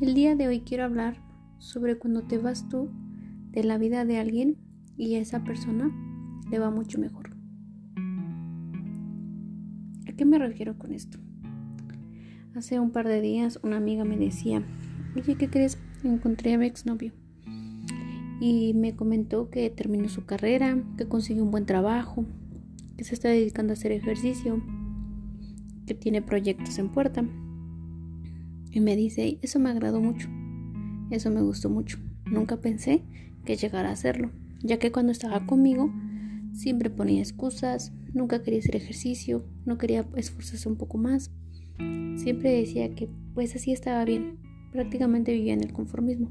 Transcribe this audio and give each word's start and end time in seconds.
El 0.00 0.14
día 0.14 0.34
de 0.34 0.48
hoy 0.48 0.60
quiero 0.60 0.84
hablar 0.84 1.20
sobre 1.58 1.98
cuando 1.98 2.22
te 2.22 2.38
vas 2.38 2.66
tú 2.70 2.88
de 3.50 3.62
la 3.64 3.76
vida 3.76 4.06
de 4.06 4.16
alguien 4.16 4.56
y 4.96 5.14
a 5.16 5.18
esa 5.18 5.44
persona 5.44 5.94
le 6.50 6.58
va 6.58 6.70
mucho 6.70 6.98
mejor. 6.98 7.36
¿A 10.08 10.12
qué 10.16 10.24
me 10.24 10.38
refiero 10.38 10.78
con 10.78 10.92
esto? 10.92 11.18
Hace 12.54 12.80
un 12.80 12.92
par 12.92 13.08
de 13.08 13.20
días 13.20 13.60
una 13.62 13.76
amiga 13.76 14.04
me 14.04 14.16
decía, 14.16 14.62
oye, 15.16 15.34
¿qué 15.34 15.50
crees? 15.50 15.76
Encontré 16.02 16.54
a 16.54 16.58
mi 16.58 16.64
exnovio. 16.64 17.12
Y 18.40 18.72
me 18.72 18.96
comentó 18.96 19.50
que 19.50 19.68
terminó 19.68 20.08
su 20.08 20.24
carrera, 20.24 20.82
que 20.96 21.08
consiguió 21.08 21.44
un 21.44 21.50
buen 21.50 21.66
trabajo, 21.66 22.24
que 22.96 23.04
se 23.04 23.12
está 23.12 23.28
dedicando 23.28 23.72
a 23.72 23.74
hacer 23.74 23.92
ejercicio, 23.92 24.62
que 25.86 25.92
tiene 25.92 26.22
proyectos 26.22 26.78
en 26.78 26.88
puerta. 26.88 27.22
Y 28.70 28.80
me 28.80 28.96
dice, 28.96 29.38
eso 29.42 29.58
me 29.58 29.70
agradó 29.70 30.00
mucho, 30.00 30.28
eso 31.10 31.30
me 31.30 31.42
gustó 31.42 31.70
mucho. 31.70 31.98
Nunca 32.26 32.60
pensé 32.60 33.02
que 33.44 33.56
llegara 33.56 33.88
a 33.88 33.92
hacerlo, 33.92 34.30
ya 34.62 34.78
que 34.78 34.92
cuando 34.92 35.12
estaba 35.12 35.46
conmigo 35.46 35.92
siempre 36.52 36.90
ponía 36.90 37.20
excusas, 37.20 37.92
nunca 38.12 38.42
quería 38.42 38.60
hacer 38.60 38.76
ejercicio, 38.76 39.44
no 39.64 39.78
quería 39.78 40.06
esforzarse 40.16 40.68
un 40.68 40.76
poco 40.76 40.98
más. 40.98 41.30
Siempre 42.16 42.52
decía 42.52 42.94
que 42.94 43.08
pues 43.34 43.54
así 43.56 43.72
estaba 43.72 44.04
bien, 44.04 44.38
prácticamente 44.72 45.32
vivía 45.32 45.54
en 45.54 45.62
el 45.62 45.72
conformismo. 45.72 46.30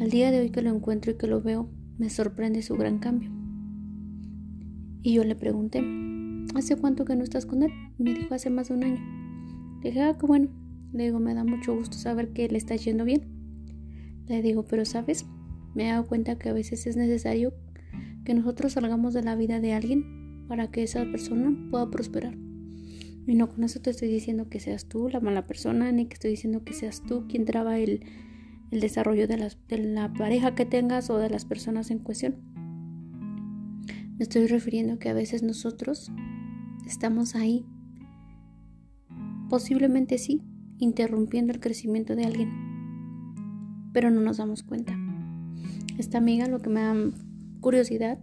Al 0.00 0.10
día 0.10 0.30
de 0.30 0.40
hoy 0.40 0.50
que 0.50 0.62
lo 0.62 0.70
encuentro 0.70 1.12
y 1.12 1.16
que 1.16 1.26
lo 1.26 1.40
veo, 1.40 1.70
me 1.98 2.10
sorprende 2.10 2.62
su 2.62 2.76
gran 2.76 2.98
cambio. 2.98 3.30
Y 5.02 5.14
yo 5.14 5.24
le 5.24 5.36
pregunté, 5.36 5.84
¿hace 6.54 6.76
cuánto 6.76 7.04
que 7.04 7.16
no 7.16 7.24
estás 7.24 7.46
con 7.46 7.62
él? 7.62 7.70
Me 7.98 8.14
dijo, 8.14 8.34
hace 8.34 8.50
más 8.50 8.68
de 8.68 8.74
un 8.74 8.84
año. 8.84 9.23
Le 9.84 9.90
dije, 9.90 10.02
ah, 10.02 10.16
qué 10.18 10.24
bueno. 10.24 10.48
Le 10.94 11.04
digo, 11.04 11.20
me 11.20 11.34
da 11.34 11.44
mucho 11.44 11.76
gusto 11.76 11.98
saber 11.98 12.32
que 12.32 12.48
le 12.48 12.56
está 12.56 12.74
yendo 12.74 13.04
bien. 13.04 13.20
Le 14.26 14.40
digo, 14.40 14.64
pero 14.64 14.86
sabes, 14.86 15.26
me 15.74 15.84
he 15.84 15.90
dado 15.90 16.06
cuenta 16.06 16.38
que 16.38 16.48
a 16.48 16.54
veces 16.54 16.86
es 16.86 16.96
necesario 16.96 17.52
que 18.24 18.32
nosotros 18.32 18.72
salgamos 18.72 19.12
de 19.12 19.22
la 19.22 19.36
vida 19.36 19.60
de 19.60 19.74
alguien 19.74 20.46
para 20.48 20.70
que 20.70 20.82
esa 20.84 21.04
persona 21.04 21.54
pueda 21.70 21.90
prosperar. 21.90 22.34
Y 23.26 23.34
no 23.34 23.50
con 23.50 23.62
eso 23.62 23.80
te 23.80 23.90
estoy 23.90 24.08
diciendo 24.08 24.48
que 24.48 24.58
seas 24.58 24.86
tú 24.86 25.10
la 25.10 25.20
mala 25.20 25.46
persona, 25.46 25.92
ni 25.92 26.06
que 26.06 26.14
estoy 26.14 26.30
diciendo 26.30 26.64
que 26.64 26.72
seas 26.72 27.02
tú 27.02 27.26
quien 27.28 27.44
traba 27.44 27.78
el, 27.78 28.00
el 28.70 28.80
desarrollo 28.80 29.28
de, 29.28 29.36
las, 29.36 29.58
de 29.68 29.76
la 29.76 30.14
pareja 30.14 30.54
que 30.54 30.64
tengas 30.64 31.10
o 31.10 31.18
de 31.18 31.28
las 31.28 31.44
personas 31.44 31.90
en 31.90 31.98
cuestión. 31.98 32.36
Me 34.16 34.22
estoy 34.22 34.46
refiriendo 34.46 34.98
que 34.98 35.10
a 35.10 35.14
veces 35.14 35.42
nosotros 35.42 36.10
estamos 36.86 37.34
ahí 37.34 37.66
Posiblemente 39.54 40.18
sí, 40.18 40.42
interrumpiendo 40.78 41.52
el 41.52 41.60
crecimiento 41.60 42.16
de 42.16 42.24
alguien, 42.24 42.50
pero 43.92 44.10
no 44.10 44.20
nos 44.20 44.38
damos 44.38 44.64
cuenta. 44.64 44.98
Esta 45.96 46.18
amiga 46.18 46.48
lo 46.48 46.58
que 46.58 46.70
me 46.70 46.80
da 46.80 46.96
curiosidad 47.60 48.18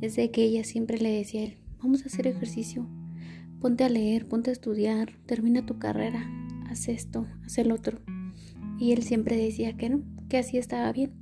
es 0.00 0.16
de 0.16 0.30
que 0.30 0.44
ella 0.44 0.64
siempre 0.64 0.96
le 0.96 1.10
decía 1.10 1.42
a 1.42 1.44
él, 1.44 1.58
vamos 1.82 2.04
a 2.04 2.06
hacer 2.06 2.26
ejercicio, 2.26 2.88
ponte 3.60 3.84
a 3.84 3.90
leer, 3.90 4.26
ponte 4.26 4.48
a 4.48 4.54
estudiar, 4.54 5.12
termina 5.26 5.66
tu 5.66 5.78
carrera, 5.78 6.24
haz 6.70 6.88
esto, 6.88 7.26
haz 7.44 7.58
el 7.58 7.70
otro. 7.70 8.00
Y 8.78 8.92
él 8.92 9.02
siempre 9.02 9.36
decía 9.36 9.76
que 9.76 9.90
no, 9.90 10.02
que 10.30 10.38
así 10.38 10.56
estaba 10.56 10.90
bien. 10.90 11.12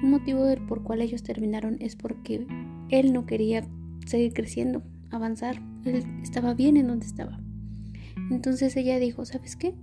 Un 0.00 0.10
motivo 0.12 0.44
del 0.44 0.64
por 0.64 0.84
cual 0.84 1.02
ellos 1.02 1.24
terminaron 1.24 1.76
es 1.80 1.96
porque 1.96 2.46
él 2.88 3.12
no 3.12 3.26
quería 3.26 3.66
seguir 4.06 4.32
creciendo, 4.32 4.84
avanzar, 5.10 5.60
él 5.84 6.04
estaba 6.22 6.54
bien 6.54 6.76
en 6.76 6.86
donde 6.86 7.06
estaba. 7.06 7.43
Entonces 8.30 8.76
ella 8.76 8.98
dijo, 8.98 9.24
¿sabes 9.24 9.56
qué? 9.56 9.74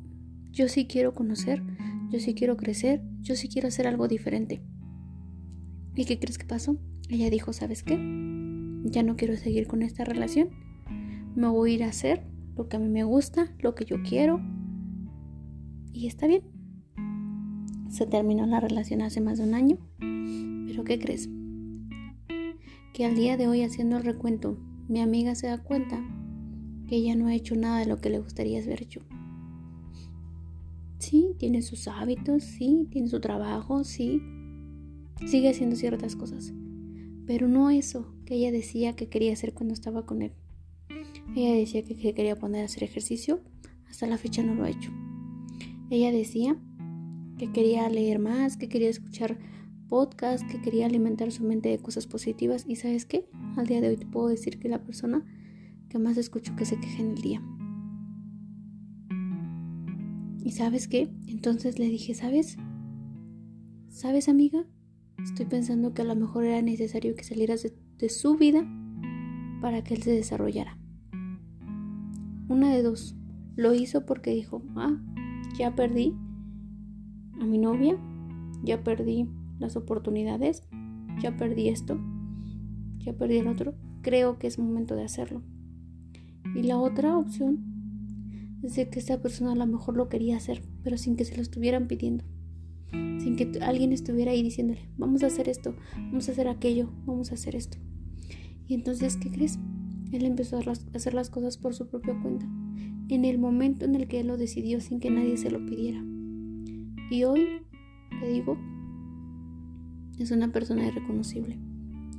Yo 0.52 0.68
sí 0.68 0.86
quiero 0.86 1.14
conocer, 1.14 1.64
yo 2.10 2.20
sí 2.20 2.34
quiero 2.34 2.58
crecer, 2.58 3.02
yo 3.22 3.36
sí 3.36 3.48
quiero 3.48 3.68
hacer 3.68 3.88
algo 3.88 4.08
diferente. 4.08 4.62
¿Y 5.96 6.06
qué 6.06 6.20
crees 6.20 6.38
que 6.38 6.46
pasó? 6.46 6.78
Ella 7.10 7.30
dijo, 7.30 7.54
¿sabes 7.54 7.84
qué? 7.84 7.96
Ya 8.86 9.04
no 9.04 9.16
quiero 9.16 9.36
seguir 9.38 9.68
con 9.68 9.82
esta 9.82 10.04
relación. 10.04 10.50
Me 11.36 11.48
voy 11.48 11.72
a 11.72 11.76
ir 11.76 11.84
a 11.84 11.90
hacer 11.90 12.26
lo 12.56 12.68
que 12.68 12.78
a 12.78 12.80
mí 12.80 12.90
me 12.90 13.04
gusta, 13.04 13.54
lo 13.60 13.76
que 13.76 13.86
yo 13.86 14.02
quiero. 14.04 14.42
Y 15.94 16.08
está 16.08 16.28
bien. 16.28 16.44
Se 17.90 18.06
terminó 18.06 18.46
la 18.46 18.60
relación 18.60 19.02
hace 19.02 19.22
más 19.22 19.38
de 19.38 19.44
un 19.44 19.54
año. 19.54 19.78
Pero 20.00 20.84
¿qué 20.84 21.00
crees? 21.00 21.30
Que 22.94 23.06
al 23.06 23.16
día 23.16 23.38
de 23.38 23.48
hoy 23.48 23.64
haciendo 23.64 23.98
el 23.98 24.04
recuento, 24.04 24.58
mi 24.88 25.02
amiga 25.02 25.36
se 25.36 25.48
da 25.48 25.58
cuenta 25.58 26.02
que 26.92 26.98
ella 26.98 27.16
no 27.16 27.28
ha 27.28 27.34
hecho 27.34 27.56
nada 27.56 27.80
de 27.80 27.86
lo 27.86 28.02
que 28.02 28.10
le 28.10 28.20
gustaría 28.20 28.62
haber 28.62 28.84
hecho. 28.84 29.00
Sí, 31.00 31.36
tiene 31.38 31.62
sus 31.62 31.88
hábitos, 31.88 32.44
sí, 32.44 32.86
tiene 32.92 33.08
su 33.08 33.22
trabajo, 33.22 33.86
sí, 33.86 34.22
sigue 35.26 35.48
haciendo 35.48 35.78
ciertas 35.78 36.18
cosas, 36.18 36.52
pero 37.26 37.48
no 37.48 37.70
eso 37.70 38.14
que 38.26 38.36
ella 38.36 38.52
decía 38.52 38.94
que 38.94 39.08
quería 39.08 39.32
hacer 39.32 39.54
cuando 39.54 39.74
estaba 39.74 40.06
con 40.06 40.22
él. 40.22 40.34
Ella 41.34 41.54
decía 41.54 41.82
que 41.82 42.14
quería 42.14 42.36
poner 42.36 42.64
a 42.64 42.66
hacer 42.66 42.84
ejercicio, 42.84 43.40
hasta 43.90 44.06
la 44.06 44.18
fecha 44.18 44.44
no 44.44 44.54
lo 44.54 44.66
ha 44.66 44.70
hecho. 44.70 44.92
Ella 45.90 46.12
decía 46.12 46.58
que 47.38 47.54
quería 47.54 47.90
leer 47.90 48.20
más, 48.20 48.58
que 48.58 48.68
quería 48.68 48.90
escuchar 48.90 49.40
podcasts, 49.88 50.46
que 50.52 50.62
quería 50.62 50.88
alimentar 50.88 51.32
su 51.32 51.46
mente 51.46 51.70
de 51.70 51.80
cosas 51.80 52.06
positivas 52.06 52.66
y 52.68 52.76
sabes 52.76 53.06
qué, 53.06 53.30
al 53.56 53.66
día 53.66 53.80
de 53.80 53.88
hoy 53.88 53.96
te 53.96 54.06
puedo 54.06 54.28
decir 54.28 54.60
que 54.60 54.68
la 54.68 54.84
persona 54.84 55.26
que 55.92 56.00
más 56.00 56.16
escucho 56.16 56.56
que 56.56 56.64
se 56.64 56.80
queje 56.80 57.04
en 57.04 57.12
el 57.12 57.22
día. 57.22 57.42
¿Y 60.42 60.52
sabes 60.52 60.88
qué? 60.88 61.14
Entonces 61.28 61.80
le 61.80 61.86
dije, 61.90 62.14
¿sabes? 62.14 62.58
¿Sabes, 63.90 64.30
amiga? 64.30 64.66
Estoy 65.22 65.48
pensando 65.48 65.94
que 65.94 66.02
a 66.02 66.06
lo 66.06 66.16
mejor 66.16 66.46
era 66.46 66.62
necesario 66.62 67.14
que 67.16 67.26
salieras 67.26 67.64
de, 67.64 67.74
de 67.98 68.08
su 68.08 68.38
vida 68.38 68.66
para 69.62 69.84
que 69.84 69.96
él 69.96 70.02
se 70.02 70.12
desarrollara. 70.12 70.78
Una 72.48 72.74
de 72.74 72.84
dos. 72.84 73.18
Lo 73.58 73.74
hizo 73.74 74.06
porque 74.06 74.32
dijo, 74.32 74.64
ah, 74.78 74.98
ya 75.58 75.76
perdí 75.76 76.16
a 77.40 77.46
mi 77.46 77.58
novia, 77.58 77.98
ya 78.64 78.82
perdí 78.82 79.28
las 79.60 79.76
oportunidades, 79.76 80.64
ya 81.22 81.36
perdí 81.36 81.68
esto, 81.68 82.00
ya 83.00 83.12
perdí 83.12 83.38
el 83.38 83.48
otro. 83.48 83.76
Creo 84.02 84.40
que 84.40 84.48
es 84.48 84.58
momento 84.58 84.96
de 84.96 85.04
hacerlo. 85.04 85.44
Y 86.56 86.64
la 86.64 86.78
otra 86.78 87.18
opción 87.18 87.72
es 88.64 88.76
de 88.76 88.90
que 88.90 89.00
esta 89.00 89.22
persona 89.22 89.54
a 89.54 89.56
lo 89.56 89.66
mejor 89.66 89.98
lo 89.98 90.10
quería 90.10 90.38
hacer, 90.38 90.62
pero 90.84 90.98
sin 90.98 91.16
que 91.16 91.26
se 91.26 91.36
lo 91.36 91.42
estuvieran 91.42 91.88
pidiendo. 91.88 92.24
Sin 92.92 93.36
que 93.36 93.60
alguien 93.62 93.94
estuviera 93.94 94.32
ahí 94.32 94.44
diciéndole, 94.44 94.90
vamos 94.98 95.24
a 95.24 95.28
hacer 95.28 95.48
esto, 95.48 95.76
vamos 95.96 96.28
a 96.28 96.32
hacer 96.32 96.48
aquello, 96.48 96.92
vamos 97.06 97.32
a 97.32 97.36
hacer 97.36 97.56
esto. 97.56 97.78
Y 98.68 98.74
entonces, 98.74 99.18
¿qué 99.18 99.30
crees? 99.30 99.60
Él 100.12 100.26
empezó 100.26 100.58
a 100.58 100.62
hacer 100.94 101.14
las 101.14 101.30
cosas 101.30 101.58
por 101.58 101.74
su 101.74 101.88
propia 101.88 102.20
cuenta, 102.22 102.46
en 103.08 103.26
el 103.26 103.40
momento 103.40 103.86
en 103.86 103.96
el 103.96 104.08
que 104.08 104.20
él 104.20 104.28
lo 104.28 104.38
decidió 104.38 104.82
sin 104.82 105.00
que 105.00 105.10
nadie 105.10 105.38
se 105.38 105.52
lo 105.52 105.66
pidiera. 105.66 106.04
Y 107.10 107.24
hoy, 107.24 107.46
te 108.20 108.28
digo, 108.28 108.58
es 110.20 110.32
una 110.32 110.52
persona 110.52 110.86
irreconocible. 110.86 111.60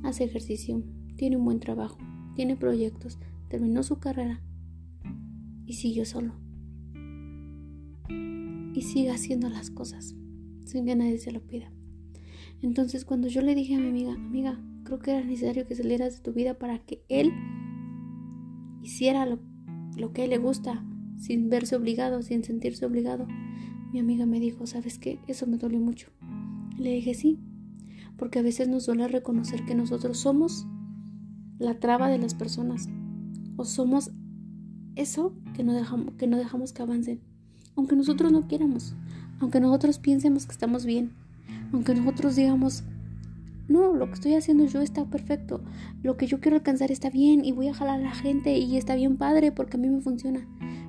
Hace 0.03 0.25
ejercicio, 0.25 0.83
tiene 1.15 1.37
un 1.37 1.45
buen 1.45 1.59
trabajo, 1.59 1.97
tiene 2.35 2.55
proyectos, 2.55 3.19
terminó 3.53 3.83
su 3.83 3.99
carrera 3.99 4.41
y 5.67 5.73
siguió 5.73 6.05
solo. 6.05 6.33
Y 8.09 8.81
sigue 8.81 9.11
haciendo 9.11 9.47
las 9.47 9.69
cosas 9.69 10.15
sin 10.65 10.85
que 10.85 10.95
nadie 10.95 11.19
se 11.19 11.31
lo 11.31 11.39
pida. 11.45 11.71
Entonces 12.63 13.05
cuando 13.05 13.27
yo 13.27 13.43
le 13.43 13.53
dije 13.53 13.75
a 13.75 13.79
mi 13.79 13.89
amiga, 13.89 14.15
amiga, 14.15 14.59
creo 14.85 14.97
que 14.97 15.11
era 15.11 15.23
necesario 15.23 15.67
que 15.67 15.75
salieras 15.75 16.15
de 16.15 16.23
tu 16.23 16.33
vida 16.33 16.57
para 16.57 16.79
que 16.79 17.03
él 17.09 17.31
hiciera 18.81 19.27
lo, 19.27 19.37
lo 19.97 20.13
que 20.13 20.21
a 20.21 20.23
él 20.23 20.31
le 20.31 20.39
gusta, 20.39 20.83
sin 21.19 21.47
verse 21.49 21.75
obligado, 21.75 22.23
sin 22.23 22.43
sentirse 22.43 22.87
obligado. 22.87 23.27
Mi 23.91 23.99
amiga 23.99 24.25
me 24.25 24.39
dijo, 24.39 24.65
¿sabes 24.65 24.97
qué? 24.97 25.19
Eso 25.27 25.45
me 25.45 25.59
dolió 25.59 25.79
mucho. 25.79 26.07
le 26.79 26.89
dije, 26.89 27.13
sí, 27.13 27.37
porque 28.17 28.39
a 28.39 28.41
veces 28.41 28.67
nos 28.67 28.87
duele 28.87 29.07
reconocer 29.07 29.63
que 29.63 29.75
nosotros 29.75 30.17
somos 30.17 30.65
la 31.59 31.79
traba 31.79 32.09
de 32.09 32.17
las 32.17 32.33
personas, 32.33 32.89
o 33.57 33.65
somos 33.65 34.11
eso 34.95 35.33
que 35.55 35.63
no 35.63 35.73
dejamos 35.73 36.13
que, 36.15 36.27
no 36.27 36.37
dejamos 36.37 36.73
que 36.73 36.81
avancen. 36.81 37.21
Aunque 37.75 37.95
nosotros 37.95 38.31
no 38.31 38.47
quieramos, 38.47 38.95
aunque 39.39 39.59
nosotros 39.59 39.99
pensemos 39.99 40.45
que 40.45 40.51
estamos 40.51 40.85
bien, 40.85 41.11
aunque 41.71 41.95
nosotros 41.95 42.35
digamos, 42.35 42.83
no, 43.67 43.93
lo 43.93 44.07
que 44.07 44.13
estoy 44.13 44.35
haciendo 44.35 44.65
yo 44.65 44.81
está 44.81 45.05
perfecto, 45.05 45.61
lo 46.03 46.17
que 46.17 46.27
yo 46.27 46.39
quiero 46.39 46.57
alcanzar 46.57 46.91
está 46.91 47.09
bien 47.09 47.45
y 47.45 47.51
voy 47.51 47.69
a 47.69 47.73
jalar 47.73 47.99
a 47.99 48.03
la 48.03 48.13
gente 48.13 48.57
y 48.57 48.77
está 48.77 48.95
bien 48.95 49.17
padre 49.17 49.51
porque 49.51 49.77
a 49.77 49.79
mí 49.79 49.89
me 49.89 50.01
funciona. 50.01 50.47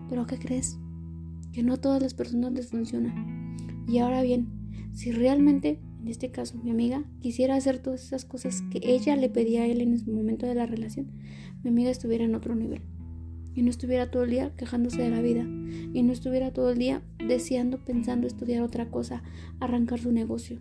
Pero 0.09 0.27
¿qué 0.27 0.39
crees? 0.39 0.79
Que 1.53 1.63
no 1.63 1.77
todas 1.79 2.03
las 2.03 2.15
personas 2.15 2.53
les 2.53 2.69
funciona. 2.69 3.15
Y 3.87 3.99
ahora 3.99 4.23
bien, 4.23 4.49
si 4.93 5.13
realmente, 5.13 5.81
en 6.05 6.11
este 6.11 6.31
caso, 6.31 6.61
mi 6.63 6.71
amiga 6.71 7.03
quisiera 7.21 7.57
hacer 7.57 7.79
todas 7.79 8.05
esas 8.05 8.27
cosas 8.27 8.63
que 8.71 8.79
ella 8.83 9.17
le 9.17 9.31
pedía 9.31 9.63
a 9.63 9.67
él 9.67 9.81
en 9.81 9.95
ese 9.95 10.11
momento 10.11 10.45
de 10.45 10.55
la 10.55 10.67
relación, 10.67 11.07
mi 11.63 11.71
amiga 11.71 11.91
estuviera 11.91 12.25
en 12.25 12.35
otro 12.35 12.55
nivel. 12.55 12.83
y 13.57 13.63
no 13.63 13.71
estuviera 13.71 14.11
todo 14.11 14.25
el 14.25 14.31
día 14.31 14.53
quejándose 14.57 15.01
de 15.01 15.11
la 15.11 15.23
vida 15.23 15.47
y 15.95 16.03
no 16.03 16.13
estuviera 16.13 16.53
todo 16.53 16.73
el 16.73 16.79
día 16.79 17.03
deseando, 17.27 17.79
pensando 17.85 18.27
estudiar 18.27 18.63
otra 18.63 18.91
cosa, 18.91 19.23
arrancar 19.61 20.01
su 20.01 20.11
negocio. 20.11 20.61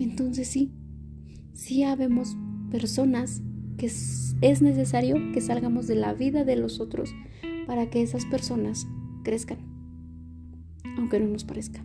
Entonces 0.00 0.48
sí, 0.48 0.72
sí 1.54 1.84
habemos 1.84 2.36
personas 2.70 3.40
que 3.78 3.86
es 3.86 4.60
necesario 4.60 5.16
que 5.32 5.40
salgamos 5.40 5.86
de 5.86 5.94
la 5.94 6.12
vida 6.12 6.44
de 6.44 6.56
los 6.56 6.80
otros 6.80 7.14
para 7.66 7.88
que 7.88 8.02
esas 8.02 8.26
personas 8.26 8.86
crezcan, 9.22 9.58
aunque 10.98 11.20
no 11.20 11.28
nos 11.28 11.44
parezca. 11.44 11.82